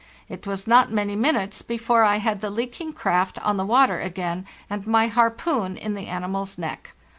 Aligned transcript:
It 0.29 0.47
was 0.47 0.65
not 0.65 0.91
many 0.91 1.15
minutes 1.15 1.61
before 1.61 2.03
I 2.03 2.15
had 2.17 2.41
the 2.41 2.49
leaking 2.49 2.93
craft 2.93 3.37
on 3.45 3.57
the 3.57 3.65
water 3.67 3.99
again, 3.99 4.47
and 4.67 4.87
my 4.87 5.05
harpoon 5.05 5.77
in 5.77 5.93
the 5.93 6.07
animal's 6.07 6.57
neck. 6.57 6.95